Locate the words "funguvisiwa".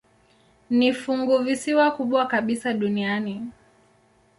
0.93-1.91